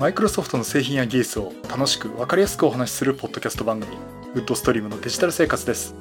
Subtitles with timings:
[0.00, 3.94] マイクロソフトの製品や技術を楽しく分かりやすくお話しするポッドキャスト番組
[4.34, 5.94] ウッドストリームのデジタル生活です。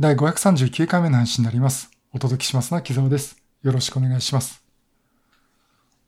[0.00, 1.92] 第539回目の配信になります。
[2.12, 3.40] お届けしますのは木澤です。
[3.62, 4.64] よろしくお願いします。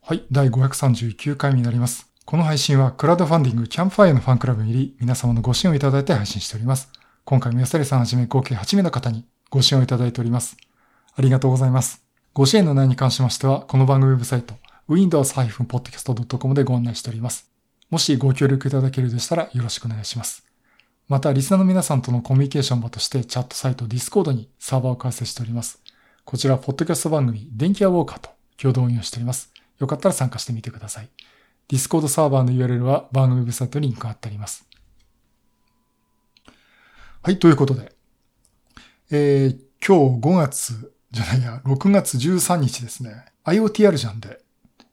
[0.02, 2.10] はい第539回目になります。
[2.24, 6.90] この配信はクラウドファンディングキャンプファイアのファンクラブに入り皆様のご支援をいただいて配信しております。
[7.24, 10.56] 今回も安谷さんはじめ合計8名の方にご支援をいただいております。
[11.14, 12.05] ありがとうございます。
[12.36, 14.52] ご支援の内容に関しましては、この番組ウェブサイト、
[14.90, 17.50] windows-podcast.com でご案内しております。
[17.88, 20.44] もしご協力いただけるでしたらよろしくお願いします。
[21.08, 25.80] また、リスナーの皆さんとのコミュニケーション場としてチャットサイト Discord にサーバーを開設しております。
[26.26, 28.28] こちら、ポッドキャスト番組、電気屋ウォーカーと
[28.58, 29.50] 共同運用しております。
[29.78, 31.08] よかったら参加してみてください。
[31.70, 34.68] Discord サーバーの URL は番組ウェブサイトにリンクが貼ってあります。
[37.22, 37.92] はい、ということで、
[39.10, 44.38] えー、今日5月じゃないや、6月13日ですね、IoT ジャンで、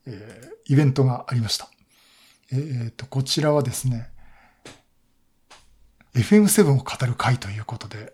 [0.06, 1.68] えー、イベントがありました。
[2.52, 4.10] えっ、ー、と、こちらはですね、
[6.16, 8.14] FM7 を語る会ということで、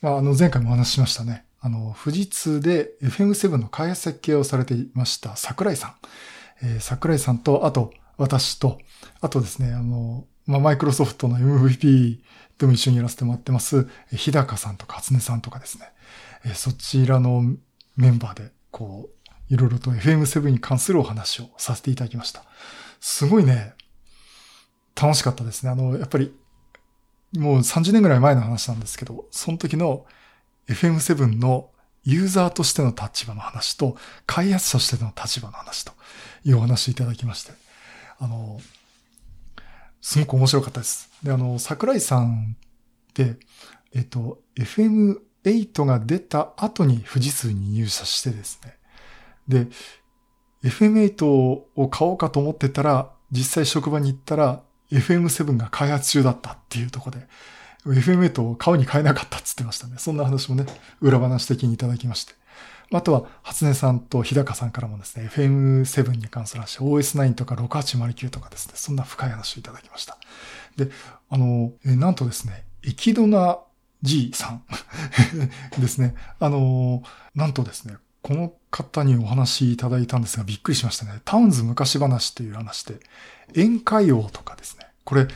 [0.00, 1.44] まあ、あの、前回もお話ししましたね。
[1.60, 5.94] あの、富士通で FM7 の開発設計をされていました桜井さん。
[6.62, 8.78] えー、桜井さんと、あと、私と、
[9.20, 12.18] あとですね、あの、まあ、マイクロソフトの MVP
[12.58, 15.92] でも一緒にやらせてもらってます、日高さんとか初音さんとかですね。
[16.44, 17.42] えそちらの
[17.96, 19.10] メンバーで、こ
[19.50, 22.44] う、いろいろと FM7 に関するお話をさせていただきました。
[22.98, 23.74] すごいね、
[25.00, 25.70] 楽しかったですね。
[25.70, 26.34] あの、やっぱり、
[27.36, 30.06] もう30年ぐらい前の話なんですけど、その時の
[30.68, 31.68] FM7 の
[32.04, 35.92] ユーザーとしての立場の話と、開発者としての立場の話と
[36.44, 37.52] いうお話いただきまして、
[38.18, 38.60] あの、
[40.00, 41.10] すごく面白かったです。
[41.22, 42.56] で、あの、桜井さん
[43.10, 43.36] って、
[43.94, 48.76] えっと、FM 8が出た後に富士通に入社してですね。
[49.48, 49.66] で、
[50.62, 59.94] FM8 を買おうかと思ってたら、実際職場に行ったら FM7 が開発中だったっていうところで、FM8 を買うに買えなかったって言ってましたね。
[59.98, 60.66] そんな話もね、
[61.00, 62.34] 裏話的にいただきまして。
[62.92, 70.16] あとは、初音さんと日高さんからもですね、FM7 に関する話、OS9 とか6809とかですね、そんな深い話をいただきました。
[70.76, 70.90] で、
[71.28, 73.58] あの、えなんとですね、エキドナ
[74.02, 74.62] G さん
[75.80, 76.14] ですね。
[76.40, 77.02] あの、
[77.34, 81.20] なんとですね、この方にお話いただいたんですが、びっくりしましたね。
[81.24, 83.00] タウンズ昔話という話で、
[83.48, 84.86] 宴会王とかですね。
[85.04, 85.28] これ、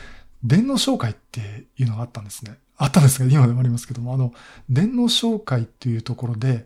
[0.43, 2.57] 電脳紹介っていうのがあったんですね。
[2.77, 4.33] あったんですが、今でもありますけども、あの、
[4.69, 6.65] 電脳紹介っていうところで、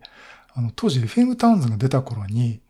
[0.57, 2.61] あの、当時 FM タウンズが出た頃に、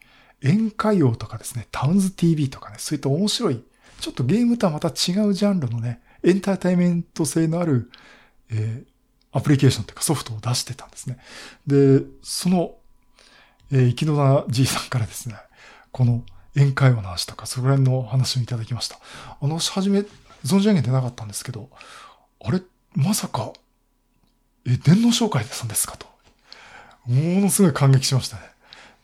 [0.44, 3.64] 宴会王とかですね、タウンズ TV とかね、そういった面白い、
[4.02, 7.90] ちょっとゲームとはまた違うジャンルのね、エンターテイメント性のある、
[8.52, 11.18] えー、アプリケーションというかソフトを出してたんですね。
[11.66, 12.76] で、その、
[13.72, 15.36] えー、生き野田じいさんからですね、
[15.94, 16.24] この
[16.56, 19.00] 宴会話の話とか、そこら辺の話をいただきました。
[19.42, 20.00] あの、はじめ、
[20.44, 21.70] 存じ上げてなかったんですけど、
[22.42, 22.62] あれ、
[22.96, 23.54] まさか、
[24.66, 26.17] え、電脳紹介でさんですかと。
[27.08, 28.44] ものすごい感激しましたね。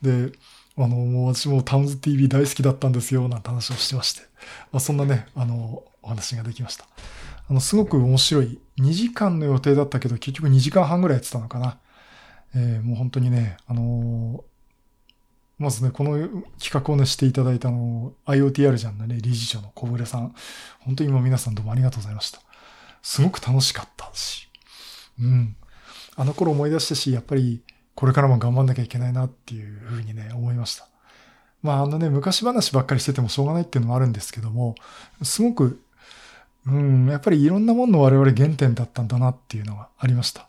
[0.01, 0.31] で、
[0.77, 4.21] あの、もう私もタウンズ TV 大好きだったんですよ、なんて話をしてまして。
[4.71, 6.85] まあ、そんなね、あの、お話ができました。
[7.49, 8.59] あの、すごく面白い。
[8.79, 11.77] 2時間の予定だったけど、結局2時間半ぐらいやってたのかな。
[12.55, 14.43] えー、もう本当にね、あのー、
[15.59, 16.17] まずね、この
[16.59, 20.33] 企画をね、していただいたの、IoTR じゃんのね、理事長の小暮さん。
[20.79, 22.39] 本当にもう皆さんどうもありがとうございました。
[23.01, 24.49] すごく楽しかったし。
[25.21, 25.55] うん。
[26.15, 27.61] あの頃思い出したし、やっぱり、
[27.95, 30.87] これからも頑張んなきゃいけないなっていうふうにね、思いました。
[31.61, 34.75] まあ、あのね、昔話ばっかりしててもしょうがないっていうのもあるんですけども、
[35.21, 35.81] すごく
[36.65, 40.47] うん、やっぱりいろんなものの我々原点だったんだなっていうのがありました。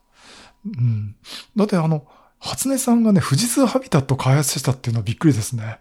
[0.64, 1.16] うん。
[1.56, 2.06] だってあの、
[2.38, 5.78] 初音さんがね、富士通ハビタット開発したっていうのはびっくりですね。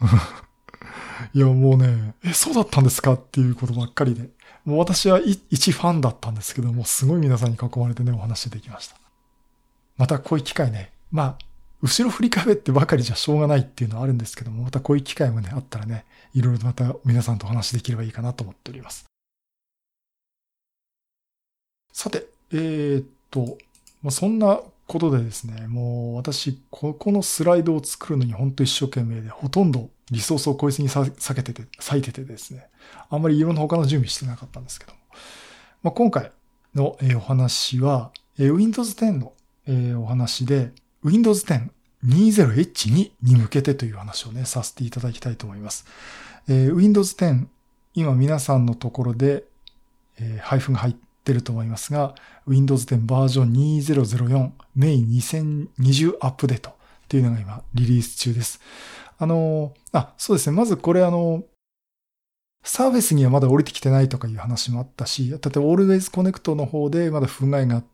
[1.34, 4.30] いや、もうね、え、そうだったんですかっていうことばっかりで。
[4.64, 5.20] もう私は
[5.50, 8.96] 一ファンだったんですけども、すごい皆さんに囲まれてね、お話できました。
[9.98, 11.38] またこういう機会ね、まあ、
[11.80, 16.04] 後ろ振り返ってばかりじゃしょうがないっていうのはあるんですけども、またこういう機会もね、あったらね、
[16.34, 19.04] いろいろとまた皆さんとお話できればいいかなと思っております。
[21.92, 23.58] さて、えー、っと、
[24.02, 32.66] まあ、そんなことでですね、もう私、ここのスライドを作るのに本当一生懸命で、ほとんどリソースをこいつに避けてて、割いててですね、
[33.08, 34.98] あんまりいろんな他の準備してなかったんですけども。
[35.84, 36.32] まあ、今回
[36.74, 39.32] の、えお話は、え Windows 10の、
[39.68, 40.72] えお話で、
[41.04, 41.70] Windows 10
[42.04, 45.86] 20H2 に向けてという話をね、させていただきたいと思います。
[46.48, 47.46] え Windows 10、
[47.94, 49.44] 今皆さんのところで、
[50.18, 52.14] え配布が入ってると思いますが、
[52.46, 56.74] Windows 10バージョン2004メイン2020アップデートっ
[57.04, 58.60] っていうのが今、リリース中です。
[59.18, 60.56] あの、あ、そうですね。
[60.56, 61.44] まずこれあの、
[62.64, 67.84] サーフェスにはまだ降りてきてないとかいう話もあったし、例えば Always Connect の方でまだ不具合があっ、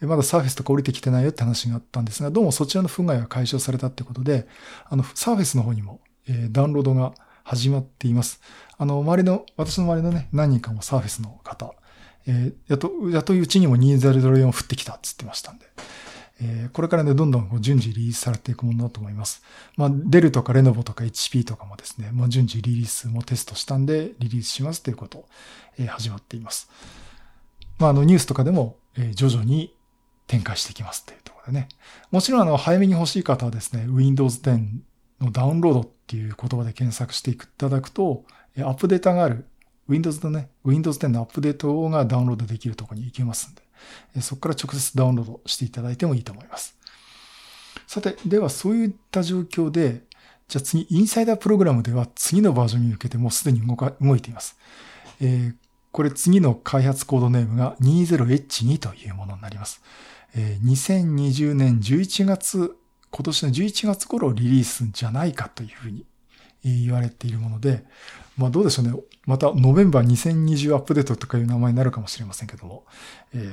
[0.00, 4.46] まだサーフェスとか降りてきてないよって話があったんですが、どうもそちらの不具合が解消されたってことで、
[4.84, 7.14] あの、サーフェスの方にも、え、ダウンロードが
[7.44, 8.40] 始まっています。
[8.78, 11.74] あの、周りの、私の周りのね、何人かもサーフェスの方、
[12.26, 15.66] えー、やっと、やっとうちにも2004降ってきたっつってましたんで、
[16.40, 19.42] えー、これからね、どんどん順次リリースされていくものだと思います。
[19.76, 25.26] まあ、デルとかレノボとか HP とかもですね、まあ、順次リリースもテストしたんで、リリースしますということ、
[25.78, 26.68] えー、始まっています。
[27.78, 29.74] まあ、あの、ニュースとかでも、え、徐々に
[30.26, 31.68] 展開していきますっていうところでね。
[32.10, 34.80] もちろん、あの、早めに欲しい方はですね、Windows 10
[35.20, 38.24] のダウンロードっていう言葉で検索していただくと、
[38.58, 39.44] アップデータがある
[39.88, 43.54] Windows のね、Windows 10のアップデートがダウンロードできるところに行けますん
[44.14, 46.76] で、そこから直接ダウンロードしていただいてもいいと思います。
[47.86, 50.02] さて、ではそういった状況で、
[50.48, 54.56] じゃあ次、インサイダープログラムでは次のバージョンに向けてもうすでに動か動いています。
[55.20, 55.54] えー、
[55.96, 59.80] これ次の開発コードネームが 20H2 というものになります。
[60.34, 62.76] え、2020年11月、
[63.10, 66.04] 今年の11月頃リリースじゃないかというふうに
[66.62, 67.82] 言われているもので、
[68.36, 68.92] まあどうでしょうね。
[69.24, 72.84] また、ノベンバー2020アップデートとかいう名前になるかもしれませんけども、
[73.32, 73.50] えー、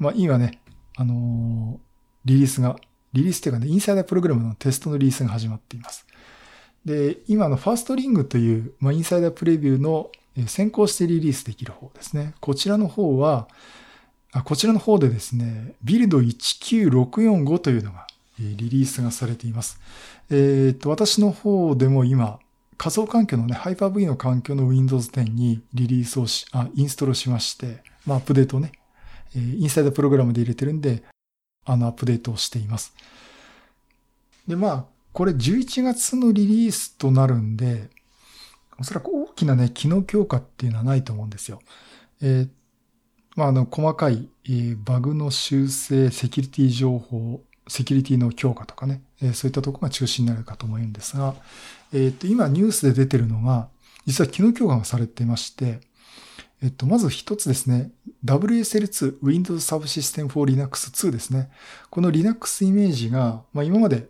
[0.00, 0.60] まあ今ね、
[0.96, 1.78] あのー、
[2.24, 2.74] リリースが、
[3.12, 6.08] リリースというかね、インサイダープログラムのテストのリリースが始まっています。
[6.84, 10.10] で、今のファーストリングという、まあ、インサイダープレビューの
[10.46, 12.34] 先行してリリースできる方ですね。
[12.40, 13.48] こちらの方は、
[14.32, 18.06] あこちらの方でですね、ビルド19645というのが
[18.38, 19.78] リリースがされています。
[20.30, 22.40] えっ、と、私の方でも今、
[22.76, 28.72] 仮想環境のね、Hyper-V の環境の Windows 10にリリースをし、あ、インストールしまして、まあ、アップデートをね、
[29.36, 31.04] え、インサイドプログラムで入れてるんで、
[31.64, 32.92] あの、アップデートをしています。
[34.48, 37.88] で、まあ、これ11月のリリースとなるんで、
[38.78, 41.60] おそらくきなね、機能強化っていうのはないと思うんですよ。
[42.22, 42.48] えー、
[43.36, 51.34] まあ、あの、細かい、えー、バグの修正、セキュリティ情報、セキュリティの強化とかね、えー、そういったところが中心になるかと思うんですが、
[51.92, 53.68] えっ、と、今ニュースで出てるのが、
[54.06, 55.80] 実は機能強化がされていまして、
[56.62, 57.90] えっと、まず一つですね、
[58.24, 61.50] WSL2、Windows Subsystem for Linux 2ですね。
[61.90, 64.08] この Linux イメージが、まあ、今まで、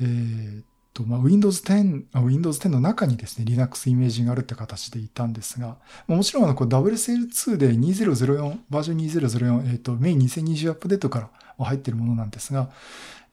[0.00, 0.62] えー、
[0.94, 5.76] と、まあ、Windows 10、Windows 10の中にですね、Linux イメージがあるって形でいたんですが、
[6.06, 12.70] もちろんあの、WSL2 で2004、バージョン2004、えっと、メイン2020アップデートから入ってるものなんですが、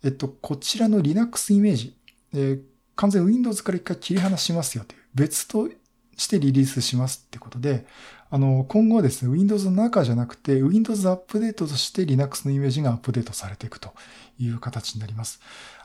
[0.03, 1.95] えっと、こちらの Linux イメージ、
[2.33, 2.61] えー、
[2.95, 5.69] 完全 Windows から一回切り離しますよという、別と
[6.17, 7.85] してリリースしますってことで、
[8.33, 13.93] あの、今後はですね、Windows の中じゃなくて、Windows アップデートとして Linux のイメージがアップデートされていくと
[14.39, 15.41] いう形になります。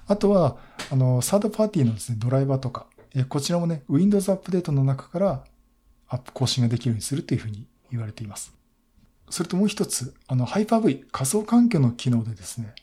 [0.07, 0.57] あとは、
[0.91, 5.45] あの、サードパーティーのですね、ドライバーとか、えこちらもね、Windows アップデートの中から
[6.09, 8.53] アップ更新ができるようにするというふうに言われています。
[9.31, 12.75] それともう一つ、あの、Hyper-V、仮想環境の機能でですね、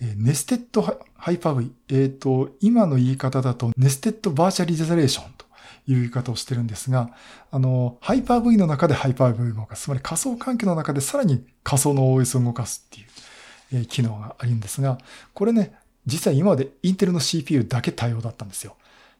[0.00, 1.72] えネステッドハイパー V。
[1.88, 5.46] えっ、ー、と、今の言い方だと、ネステッドバーチャリゼレーションと
[5.88, 7.10] いう言い方をしてるんですが、
[7.50, 9.84] あの、 Hyper-V の中で Hyper-V を動かす。
[9.84, 14.98] つまり仮想環境の中でさらに仮想の OS を動かすっていう、え、機能があるんですが、
[15.34, 15.72] これね、
[16.08, 18.76] 実は今までインテルの CPU だけ対応だったんですよ。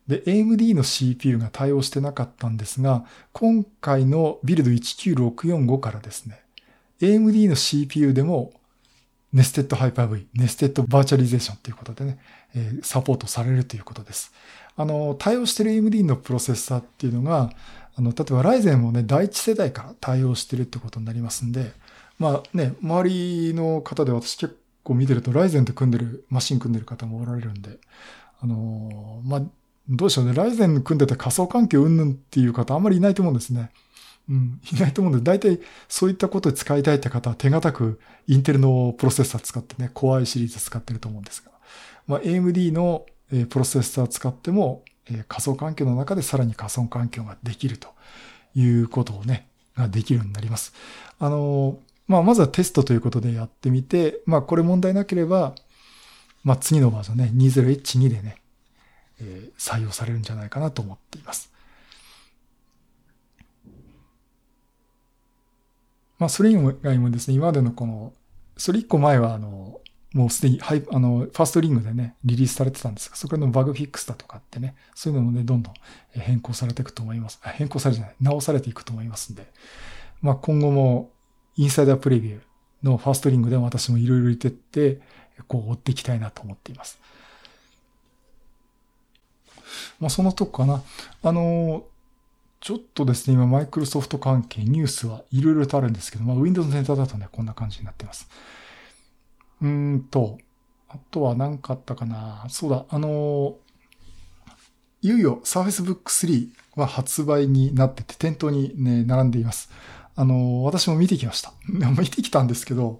[0.08, 6.40] で、AMD の CPU が対応してなかったんですが、今回のビルド19645からですね、
[7.00, 8.52] AMD の CPU でも
[9.34, 12.18] ネステッドハイパー V、ネステッドバーチャリゼーションということでね、
[12.54, 14.32] え、サポートされるということです。
[14.74, 17.50] あの、対応してる AMD のプロセッサーっていうのが、
[17.94, 21.72] あの、例えば Ryzen もね、第一世代から対応してるってことになりますんで、
[22.18, 24.57] まあね、周りの方で私結
[24.88, 27.78] 構見てると、ライゼンと組んでる、マシン組んでる方もおられるんで、
[28.40, 29.40] あのまあ、
[29.88, 33.70] どうでしょうね、ライゼン組んでて仮想環境うんぬんっていう方あんまりいないと思うんですね。
[34.28, 41.50] うん、いないと思うんで、大体そういったことで使いたいって方は手堅くインテルのプロセッサー使ってね、Core i シリーズ使ってると思うんですが、
[42.06, 43.06] まあ、AMD の
[43.48, 44.84] プロセッサー使っても
[45.28, 47.88] 仮想環境の中でさらに仮想環境ができると
[48.54, 50.74] いうことをね、ができるようになります。
[51.18, 55.54] あの、まあ、まずはテストということでやってみて、まあ、これ問題なければ、
[56.42, 58.36] まあ、次のバージョンね、20H2 でね、
[59.20, 61.52] えー、採用されるんじゃないかなと思っています。
[66.18, 68.12] まあ、それ以外もですね、今までのこの、
[68.56, 69.80] それ一個前は、あの、
[70.14, 75.74] もうすでに、はい、あの、ファーストリングでね、リリースされてたんですが、そこのバグフィックスだとかってね、そういうのもね、どんどん
[76.12, 77.38] 変更されていくと思います。
[77.42, 79.52] 変更されてない、直されていくと思いますんで、
[80.22, 81.12] まあ、今後も、
[81.58, 82.40] インサイダープレビュー
[82.82, 85.00] のファーストリングでも私もいろいろ言ってって、
[85.48, 86.98] こう追っていきたいなと思っています。
[90.00, 90.82] まあ、そのとこかな。
[91.22, 91.84] あの、
[92.60, 98.28] ちょっとですね、今、マイクロソフト関係、ニュースはいろいろとあるんですけど、まあ、Windows ネターだとね、こんな感じになっています。
[99.60, 100.38] うんと、
[100.88, 102.46] あとは何かあったかな。
[102.48, 103.56] そうだ、あの、
[105.02, 109.70] いよいよ Surface Book 3は発売になってて、店頭にね、並んでいます。
[110.20, 111.52] あの、私も見てきました。
[111.68, 112.98] 見てきたんですけど、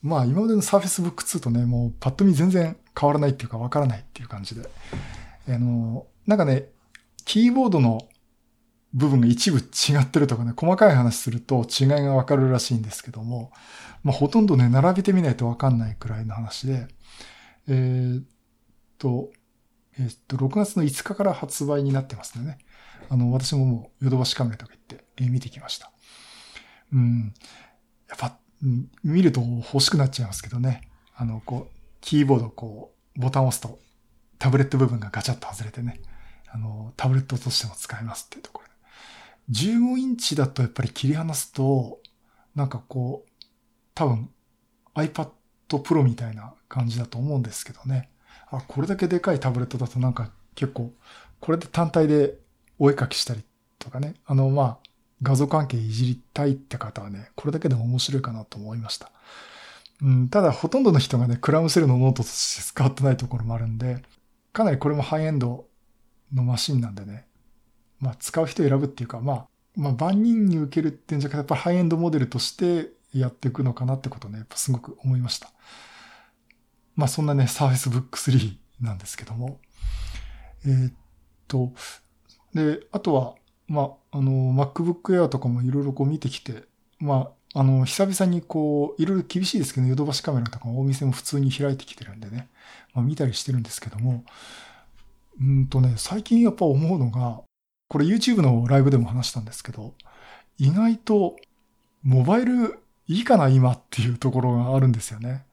[0.00, 4.66] まあ今までの Surface Book 2とね、もうパッと見全然変わらないっていうかわからないっていう感じで。
[5.46, 6.70] あの、なんかね、
[7.26, 8.08] キーボードの
[8.94, 13.52] 部分が一部違ってるとかね、細かい話すると違いがわかるらしいんですけども、
[14.02, 16.88] まあほとんどね、並べてみないとわかんないくらいの話で、
[17.68, 18.24] えー、っ
[18.96, 19.28] と、
[19.98, 22.56] えー、っと、6月の5日から発売になってますね。
[23.10, 25.90] あの、私ももうヨドバシカメラとか行って、えー、見てきました。
[26.94, 27.34] うん。
[28.08, 28.38] やっぱ、
[29.02, 30.88] 見ると欲しくなっちゃいますけどね。
[31.14, 33.78] あの、こう、キーボードこう、ボタンを押すと、
[34.38, 36.00] タブレット部分がガチャッと外れてね、
[36.48, 38.64] あの、タブレットとしても使えますっていうところ。
[39.50, 42.00] 15インチだとやっぱり切り離すと、
[42.54, 43.44] なんかこう、
[43.94, 44.30] 多分
[44.94, 45.30] iPad
[45.68, 48.10] Pro みたいな感じだと思うんですけどね。
[48.50, 50.92] あ、これだけでかいタブレットだとなんか結構、
[51.40, 52.38] これで単体で
[52.78, 53.44] お絵かきしたり
[53.78, 54.14] とかね。
[54.24, 54.78] あの、まあ、
[55.22, 59.10] 画像関係いじりたいって方はね、これだけでも面白いかなと思いました。
[60.02, 64.02] うん、ただ、ほとんどの人がね、クラムシェルのノートとして使ってないところもあるんで、
[64.52, 65.66] かなりこれもハイエンド
[66.32, 67.26] のマシンなんでね、
[68.00, 75.50] まあ、使う人選ぶっていうか、まあ、まあ、万人に受けるっていうんじゃなくて、やっぱハイエンドモデルとしてやっていくのかなってことね、やっぱすごく思いました。
[76.96, 79.60] まあ、そんなね、Surface Book 3なんですけども。
[80.66, 80.92] えー、っ
[81.48, 81.72] と、
[82.54, 83.34] で、あとは、
[83.68, 86.64] まあ、あの、MacBook Air とかもいろいろこう見てきて、
[86.98, 92.48] まあ、あの、久々にこう、いろいろ厳しいですけど、ヨドバシカメラとかお店も普通に開いてきてるんでね、
[92.94, 94.24] まあ見たりしてるんですけども、
[95.40, 97.42] うんとね、最近やっぱ思うのが、
[97.88, 99.94] これ YouTube のライブでも話したんですけど、
[100.58, 101.36] 意外と
[102.02, 105.44] モバイルいいかな今っていうところがあるんですよね。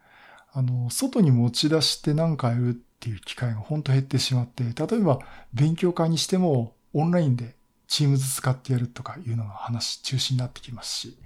[0.54, 5.20] あの、外に持ち出して何かやるっていう機会が本当減ってしまって、例えば
[5.54, 7.56] 勉強会にしてもオンラインで
[7.92, 11.18] チームズ使ってやるとかいうのが話中心になってきますし、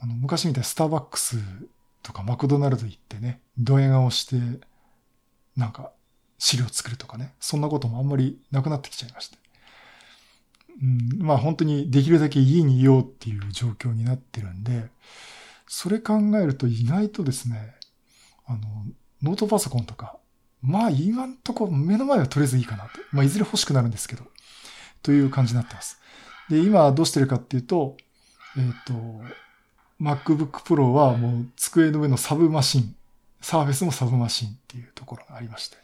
[0.00, 1.36] あの昔みたいにスターバックス
[2.02, 4.36] とかマクドナルド行ってね、ドヤ顔して、
[5.58, 5.92] なんか
[6.38, 9.36] 資料作るとかね、そんなこともあんまりなくなってきちゃいまして。
[10.80, 14.88] うん、まあ本当にできるだけ家にいようっていう状況になってるんで、
[15.68, 17.74] それ考えると意外とですね、
[18.46, 18.60] あの、
[19.22, 20.16] ノートパソコンとか、
[20.62, 22.90] まあ今んとこ目の前はとりあえずいいかなと。
[23.12, 24.24] まあいずれ欲しくなるんですけど、
[25.04, 26.00] という感じになってます。
[26.50, 27.96] で、今どうしてるかっていうと、
[28.56, 29.22] えっ、ー、と、
[30.00, 32.96] MacBook Pro はもう机の上のサブマシン、
[33.40, 35.76] サーフェスもサブマシンっていうところがありまして。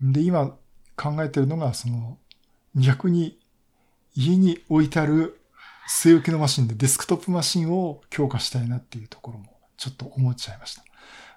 [0.00, 0.54] で、今
[0.96, 2.18] 考えてるのが、その、
[2.74, 3.38] 逆に
[4.14, 5.40] 家に置いてある
[5.88, 10.84] 据え置きのマシンでデスクトップマシンを強化したいなっていうところもちょっと思っちゃいました。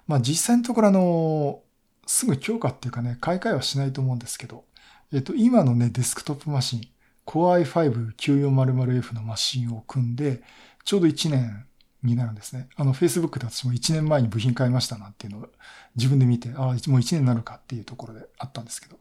[0.06, 1.60] まあ実際のところあの、
[2.06, 4.64] すぐ強化っていうかね、買い替えはしないと思うんですけど、
[5.12, 6.80] えっと、今のね、デスクトップマシン、
[7.26, 10.42] Core i5-9400F のマシンを組んで、
[10.84, 11.66] ちょうど1年
[12.02, 12.68] になるんですね。
[12.76, 15.48] あの、Facebook で私も1年前に部品買いましたなっていうのを
[15.96, 18.98] 自分で見て、ああ、もう1年になるかっていうところであったんですけど、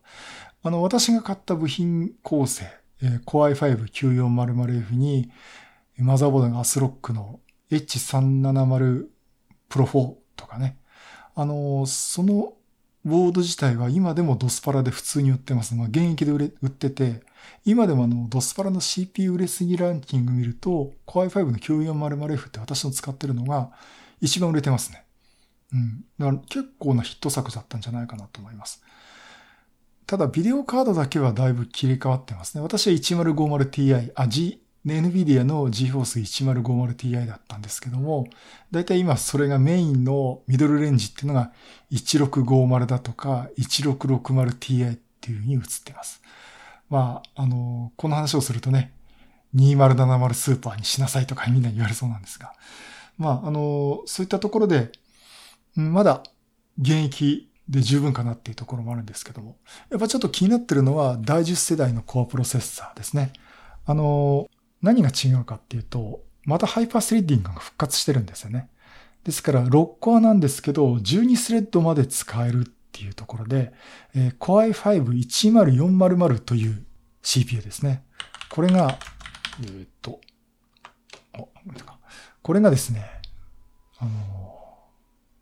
[0.64, 2.66] あの、私が買った部品構成、
[3.02, 5.32] えー、Core i5-9400F に、
[5.98, 7.40] マザーボードがアスロックの
[7.72, 9.06] H370
[9.70, 10.78] Pro 4とかね。
[11.36, 12.54] あの、その
[13.06, 15.76] ボード自体は今でもドスパラで普通に売ってます。
[15.76, 17.22] まあ、現役で売れ売ってて、
[17.64, 23.72] 今でもあの、ドスパラの CPU 売れすぎランキング見ると、Core i5 の 9400F って私の使ってるのが
[24.22, 25.06] 一番売れてますね。
[25.72, 26.06] うん。
[26.18, 28.84] だから結構なヒット作だったんじゃないかなと思います。
[30.08, 32.64] ただ、ビデオカードだけはだいぶ切り替わってますね。
[32.64, 38.28] 私は 1050Ti、あ、G、NVIDIA の GeForce 1050Ti だったんですけども、
[38.72, 41.52] だいたい今それがメインのミドルレンジっていうのが
[41.92, 46.22] 1650だとか 1660Ti っていう風に映ってます。
[46.90, 48.94] まあ、あの、この話をするとね、
[49.56, 52.54] 2070スーパーにしなさいとかみんな言われそうなんですが、
[53.18, 54.92] まあ、あの、そういったところで、
[55.76, 56.24] まだ
[56.80, 59.58] 現役で十分かなっていうところもあるんですけども、
[59.90, 63.34] やっぱちょっと気になってるのは第10世代のコアプロセッサーですね。
[63.86, 64.48] あの、
[64.86, 68.70] 何が違うかっていうと、またハイパースレッディングが復活してるんですよね。
[69.24, 73.74] ですから、6コアなんですけど、12スレッドまで使えるっていうところで、
[74.14, 76.86] えー、Core i5-10400 という
[77.24, 78.04] CPU ですね。
[78.52, 79.00] これが、
[79.64, 80.22] えー、っと、
[82.44, 83.04] これがですね、
[83.98, 84.12] あの、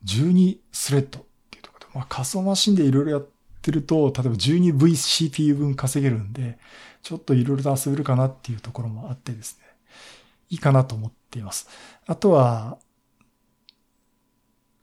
[0.06, 3.28] 12スレッドっていうところで、まあ仮想マシンでいろいろやっ
[3.62, 6.58] てると、例えば 12VCPU 分稼げるんで、
[7.04, 9.66] ちょっといろいろと遊べるかなっていうところもあってですね、
[10.50, 11.68] いいかなと思っています。
[12.08, 12.78] あとは、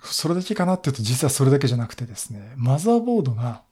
[0.03, 3.63] それだけかなっていうと実はそれだけじゃなくてですね、マザーボードが、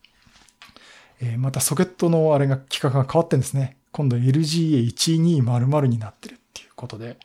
[1.20, 3.76] えー、またソケットのあれが規格が変わってんですね。
[3.92, 7.18] 今度 LGA1200 になってるっていうことで、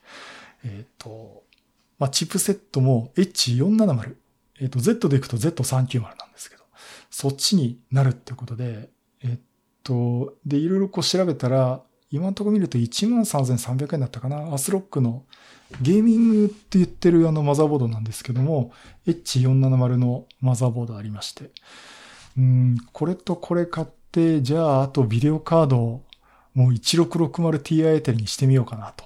[0.64, 1.44] えっ、ー、と、
[2.00, 4.16] まあ、チップセットも H470、
[4.60, 6.64] えっ、ー、と、Z でいくと Z390 なんですけど、
[7.10, 8.90] そっちになるっていうことで、
[9.22, 9.40] えっ、
[9.84, 14.54] と、で、いろいろこう調べたら、今のところ見ると13,300円だったかな。
[14.54, 15.24] アスロックの
[15.82, 18.72] ゲーミングって言ってるあのマザーボードなんですけども、
[19.08, 21.50] H470 のマザーボードありまして。
[22.38, 26.04] うん、これとこれ買って、じゃああとビデオカードを
[26.54, 29.06] もう 1660Ti あたりにしてみようかなと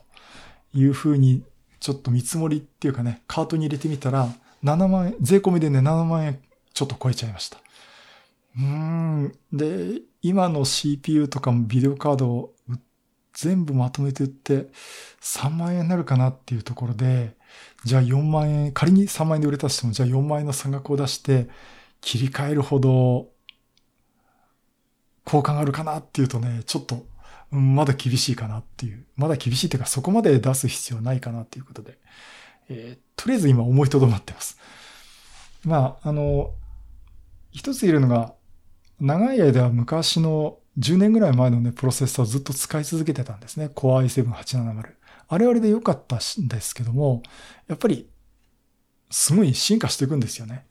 [0.73, 1.43] いうふうに、
[1.79, 4.27] ちょっと見積もりっていうかね、カートに入れてみたら、
[4.63, 6.39] 7万円、税込みでね、7万円
[6.73, 7.57] ちょっと超えちゃいました。
[8.57, 9.33] うん。
[9.53, 12.53] で、今の CPU とかもビデオカードを
[13.33, 14.67] 全部まとめて売って
[15.21, 17.37] 3万円になるかなっていうところで、
[17.85, 21.47] じゃあ4万円、仮に3万円で売れたとしても、じゃあ4万円の差額を出して
[22.01, 23.29] 切り替えるほど
[25.23, 27.05] 効果があるかなっていうとね、ちょっと、
[27.51, 29.05] うん、まだ厳しいかなっていう。
[29.15, 31.99] まだ厳しいっていうかそこまで出す必要ないかなっていうことで、
[32.69, 34.57] えー、とりあえず今思いとどまってます。
[35.63, 36.53] まあ、あの、
[37.51, 38.33] 一つ言えるのが、
[38.99, 43.69] 長い間昔の10年ぐらい前のね、プロセッサーをずっと使い続けてたんですね。
[43.73, 44.97] Core i7-870。
[45.29, 47.21] あれあれで良かったんですけども、
[47.67, 48.07] やっぱり、
[49.09, 50.65] すごい進化していくんですよね。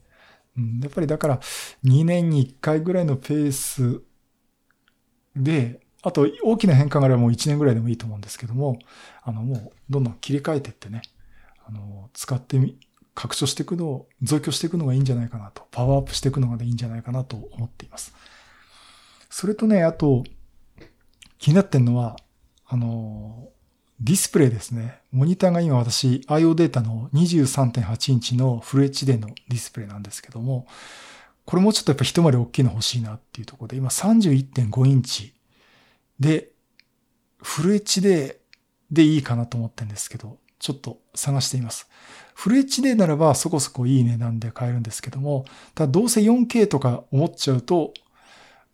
[0.57, 1.41] うん、やっぱりだから、
[1.85, 4.03] 2年に1回ぐらいのペース
[5.35, 8.79] で、あと大きな変化があればもう1年ぐらいでもいいと思うんですけども、
[9.23, 11.03] あの、もうどんどん切り替えていってね、
[11.67, 12.79] あの、使ってみ、
[13.17, 18.15] 拡張していくのを、増強していくのがいいんじゃないかなと、パワーアップしていくのがいいんじゃないかなと思っています。
[19.31, 20.23] それとね、あと、
[21.39, 22.17] 気になってんのは、
[22.67, 23.49] あの、
[24.01, 25.01] ディスプレイですね。
[25.11, 30.67] モニターが今私 IO データの23.8インチのフル HD のディスプレイなんですけども、
[31.47, 35.33] これもうちょっとやっぱ一回り大きいの欲しいなっていうところで、今31.5インチ
[36.21, 36.51] で、
[37.39, 38.37] フル HD
[38.91, 41.89] でいいかなと思ってるんですけど、ちょっと探しています。
[42.37, 47.95] フル HD ならばそこそこいい値段で買えるんですけども、ただどうせ 4K とか思っちゃうと、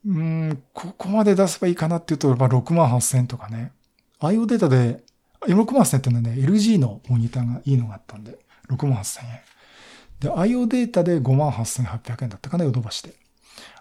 [0.04, 3.70] うん、ここまで出せばいいかなっていうと、まあ、6万8000とかね。
[4.18, 5.04] IO データで、
[5.42, 8.36] 6万8000ってのはね、LG のモニターがいいのがあったんで、
[8.68, 9.40] 6万8000円。
[10.18, 13.14] で、IO データで5万8800円だったかな、ヨドバシで。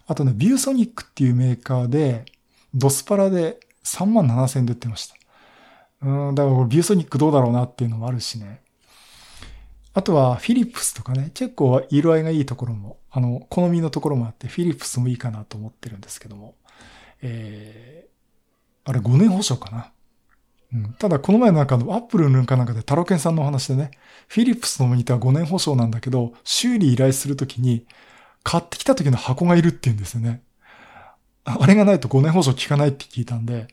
[0.06, 2.26] あとね、ビューソニックっていうメーカーで、
[2.76, 5.16] ドスパラで3万7000円で売ってました。
[6.04, 8.62] うん、だからビューソニックどうだろうなっていうのもあるしね。
[9.94, 16.56] あとはフィリップスとかね、結構色合いがいいところも、あの、好みのところもあって、フィリップスもいいかなと思ってるんですけども。
[17.22, 19.92] えー、あれ5年保証かな。
[20.74, 20.94] うん。
[20.94, 23.92] ただ、この前なんかのアップルなんかなんかでタロケンさんのお話でね、
[24.28, 27.86] フィリップスのモニター5年保証なんだけど、修理依頼するときに、
[28.44, 30.42] 買ってきた時の箱がいるって言うんですよね。
[31.44, 33.68] あれがないと5年保証効かないって聞いたんで、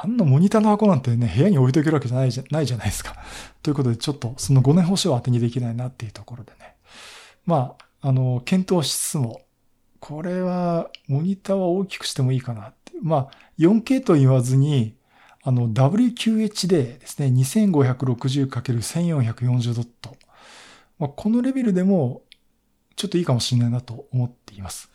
[0.00, 3.16] あんなモニターの箱なんてね、部屋に置いとけるわけじゃないじゃないじゃないですか。
[3.64, 6.76] ということで、ちょっとその5年保証は当てにできないなっていうところでね。
[7.46, 9.40] まあ、あの、検討しつつも、
[9.98, 12.92] これは、モニターは大きくしてもいいかなって。
[13.02, 14.94] まあ、4K と言わずに、
[15.42, 17.26] あの、WQHD ですね。
[17.26, 20.16] 2560×1440 ドット。
[21.00, 22.22] まあ、このレベルでも、
[22.94, 24.88] ちょっといいかもしれないなと思っています。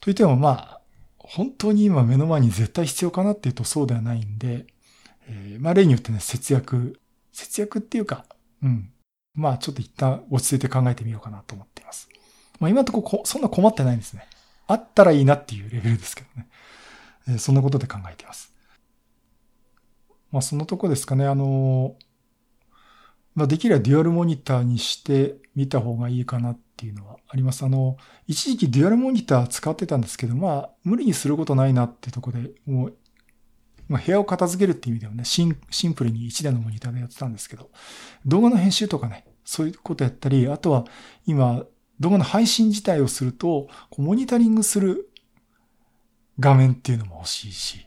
[0.00, 0.80] といっても、まあ、
[1.26, 4.66] 本当に今目の前に絶対必要かなっていうとそうではないんで、
[5.26, 7.00] えー、まあ例によってね、節約、
[7.32, 8.26] 節約っていうか、
[8.62, 8.90] うん。
[9.34, 12.08] まあちょっと一旦落ち着いて考えてみようかなと思っています。
[12.60, 14.26] まあ今のところそんな困ってないんですね。
[14.66, 16.48] あったらいいなっていうレベルですけどね。
[17.28, 18.52] えー、そんなことで考えています。
[20.30, 21.26] まあそのとこですかね。
[21.26, 21.96] あの
[23.34, 27.64] まあ、できればデュアルモニターにしてみた方がいいかなっていうのはあります。
[27.64, 32.96] あの、一時期デュアルモニター使ってたんですけど、まあ、無理にすることないなってとこで、もう、
[33.88, 37.70] まあ、部屋を片付けるっていう意味ではね、シンシンプルに1台のモニターでやってたんですけど、
[38.26, 40.84] 動画の編集とかね、そういうことやったり、あとは
[41.26, 41.64] 今、
[42.00, 45.10] 動画の配信自体をすると、こうモニタリングする
[46.40, 47.86] 画面っていうのも欲しいし、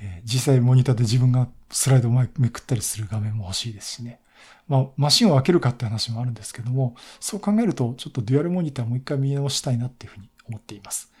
[0.00, 4.20] えー、実際モニターで自分がスライドをめくったりする画面も欲しいですしね。
[4.68, 11.12] まあ、マシンを開けるかって話もあるんですけども、そう考えると、ちょっとデュアルモニターもう一回見直したいなっていうふうに思っています。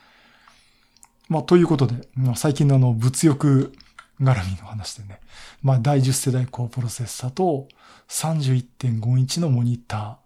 [1.28, 3.72] まあ、ということで、まあ、最近のあの、物欲
[4.20, 5.20] 絡みの話でね、
[5.62, 7.68] まあ、第10世代高プロセッサと
[8.08, 10.16] 31.5インチのモニター。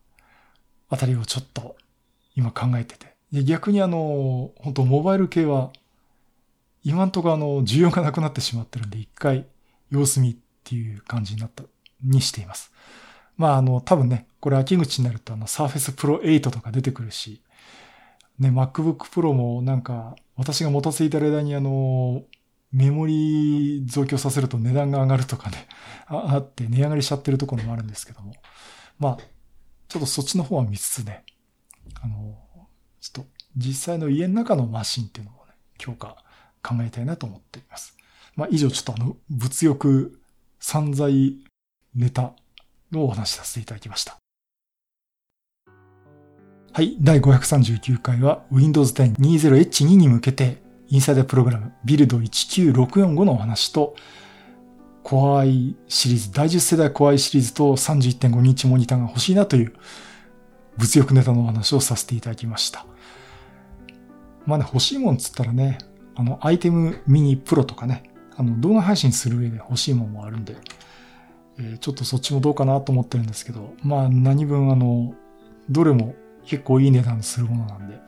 [0.93, 1.77] あたりをちょっと
[2.35, 3.15] 今考えてて。
[3.33, 5.71] で逆にあの、本当モバイル系は、
[6.83, 9.47] 今んとこあの、需要がなくなってしまってるんで、一回
[9.91, 11.63] 様子見っていう感じになった、
[12.03, 12.73] にしています。
[13.37, 17.43] まああの、多分ね、これ秋口になるとあの、Surface Pro 8とか出てくるし、
[18.39, 22.23] ね、MacBook Pro もなんか、私が持たせていた間にあの、
[22.73, 25.67] メモリー増強させると値段が上がるとかね、
[26.07, 28.33] あって値上がりしちゃってるところもあるんですけども。
[28.99, 29.19] まあ、
[29.89, 31.25] ちょっとそっちの方は見つつね、
[32.03, 32.39] あの、
[33.01, 36.17] ちょっと実際の家の中のマシンっていうのをね、強化
[36.63, 37.97] 考えたいなと思っています。
[38.37, 40.21] まあ以上ちょっとあの、物欲
[40.61, 41.39] 散財
[41.95, 42.33] ネタ
[42.93, 44.17] のお話しさせていただきました。
[46.73, 46.97] はい。
[47.01, 53.95] 第539回は Windows 10 20H2 に向けてインサイダープログラムビルド19645のお話と
[55.05, 59.73] Core i シリーズ、第10世代 Core i シリーズと31.5インチモニターが欲しいなという
[60.77, 62.87] 物欲ネタのお話をさせていただきました。
[64.47, 65.79] まあね、欲しいもんつったらね、
[66.15, 68.05] あの、アイテムミニプロとかね、
[68.37, 70.57] あの、動画配信する上で欲しいもんもあるんで、
[71.61, 75.15] え、ちょっとそっちもどうかなと思ってるんですけど、まあ何分あの、
[75.69, 78.01] どれも結構いい値段するものなんで、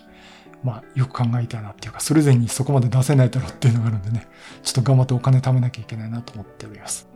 [0.64, 4.26] まあよく考えたいなっていうか、それぞれにそこまで出せないだろうっていうのがあるんでね、
[4.62, 7.08] ちょっと頑張ってお金貯めなきゃいけないなと思っております。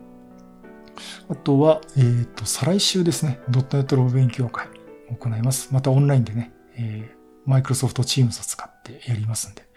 [1.29, 4.67] あとは、えっ、ー、と、再来週ですね、ドットネットの勉強会
[5.09, 5.69] を行います。
[5.71, 9.67] またオンラインでね、えー、マイクロソフトチームズを使ってやりますんで。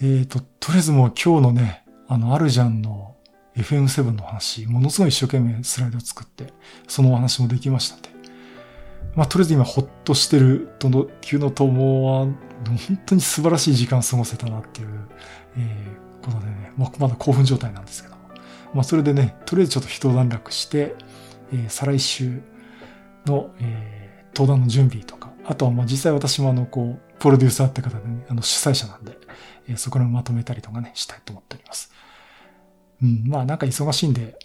[0.00, 3.07] えっ、ー、と、とりあえずもう今日のね、あの、あるじゃんの
[3.62, 6.52] FM7 の話、ものすごい一生懸命スライドを作って、
[6.86, 8.08] そのお話もできましたんで。
[9.14, 12.34] まあ、とりあえず今ほっとしてるとの、いうのと、もう、
[12.66, 14.88] 本当に素晴らしい時間を過ごせたなっていう、
[15.56, 18.16] えー、ことでね、まあ、まだ興奮状態なんですけど。
[18.74, 20.94] まあ、それでね、とりあえずちょっと一段落して、
[21.52, 22.42] えー、再来週
[23.26, 29.18] の、えー、登壇の準備とか、あとはまあ実際私もあの、こう、プロデューサーって方でね、あの主催者なんで、
[29.68, 31.92] えー、そこらをまとめたりとかね、したいと思っております。
[33.02, 34.38] うん、まあなんか忙しいんで、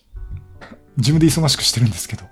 [0.97, 2.23] 自分で忙しくしてるんですけど、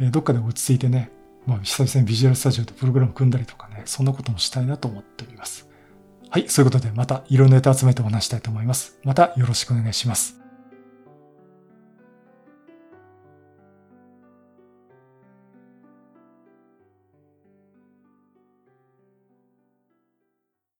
[0.00, 1.10] えー、どっかで落ち着いてね、
[1.46, 5.68] まあ久々にビジュアルスタジオでプログラム組んだりとかね、そんなこともしたいなと思っております。
[6.30, 8.98] はい、そういうことでまたいろんなネタ集めてお話したいと思います。
[9.02, 10.37] またよろしくお願いします。